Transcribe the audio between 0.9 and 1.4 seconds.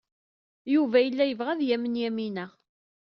yella